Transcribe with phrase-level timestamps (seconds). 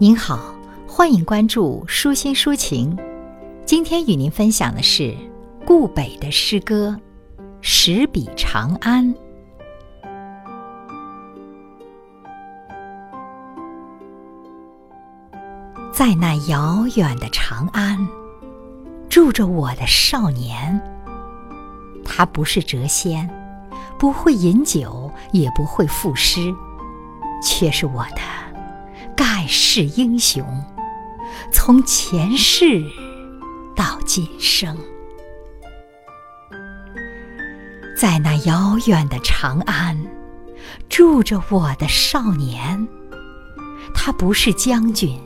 [0.00, 0.54] 您好，
[0.86, 2.96] 欢迎关注舒心抒情。
[3.64, 5.12] 今天与您分享的是
[5.66, 6.96] 顾北的诗歌
[7.62, 9.12] 《十笔长安》。
[15.92, 17.98] 在那遥远的长安，
[19.08, 20.80] 住着我的少年。
[22.04, 23.28] 他不是谪仙，
[23.98, 26.54] 不会饮酒，也不会赋诗，
[27.42, 28.47] 却是我的。
[29.48, 30.44] 盖世英雄，
[31.50, 32.84] 从前世
[33.74, 34.76] 到今生，
[37.96, 39.98] 在那遥远的长安，
[40.90, 42.86] 住着我的少年。
[43.94, 45.18] 他不是将军，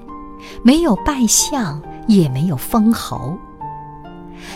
[0.62, 3.36] 没有拜相，也没有封侯，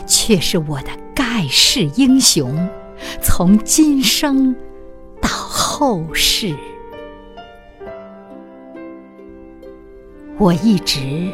[0.06, 2.70] 却是我的盖世英雄，
[3.20, 4.55] 从今生
[5.20, 6.56] 到后世。
[10.39, 11.31] 我一直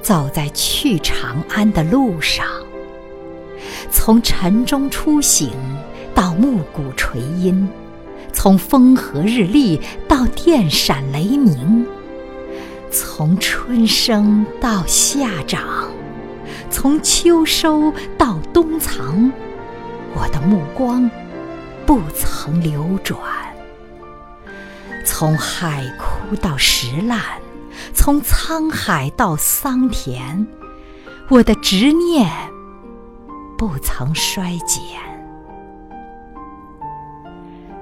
[0.00, 2.46] 走在去长安的路上，
[3.90, 5.50] 从晨钟初醒
[6.14, 7.68] 到暮鼓垂阴，
[8.32, 11.84] 从风和日丽到电闪雷鸣，
[12.92, 15.88] 从春生到夏长，
[16.70, 19.32] 从秋收到冬藏，
[20.14, 21.10] 我的目光
[21.84, 23.18] 不曾流转，
[25.04, 27.20] 从海枯到石烂。
[28.04, 30.44] 从沧海到桑田，
[31.28, 32.28] 我的执念
[33.56, 34.82] 不曾衰减。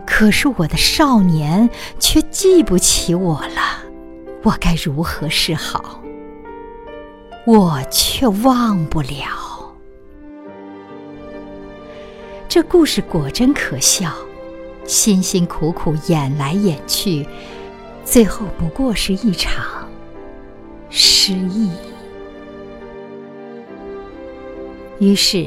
[0.07, 3.79] 可是我的少年却记不起我了，
[4.43, 6.03] 我该如何是好？
[7.47, 9.75] 我却忘不了。
[12.47, 14.13] 这故事果真可笑，
[14.85, 17.27] 辛辛苦苦演来演去，
[18.05, 19.89] 最后不过是一场。
[21.23, 21.69] 失意，
[24.99, 25.47] 于是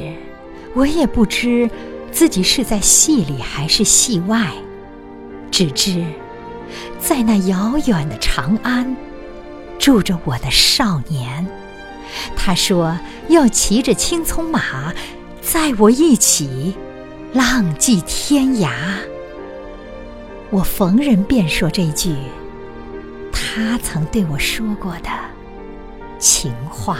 [0.75, 1.67] 我也不知
[2.11, 4.53] 自己是在戏里还是戏外，
[5.50, 6.06] 只知
[7.00, 8.95] 在那遥远的长安
[9.79, 11.44] 住着我的少年。
[12.35, 12.95] 他说
[13.29, 14.94] 要骑着青葱马，
[15.41, 16.75] 载我一起
[17.34, 18.69] 浪迹天涯。
[20.51, 22.16] 我逢人便说这句。
[23.31, 25.09] 他曾对我说过的
[26.23, 26.97] 情话。